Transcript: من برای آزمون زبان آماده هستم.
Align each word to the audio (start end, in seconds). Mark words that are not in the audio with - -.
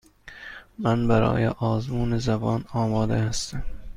من 0.79 1.07
برای 1.07 1.47
آزمون 1.47 2.17
زبان 2.17 2.65
آماده 2.73 3.15
هستم. 3.17 3.63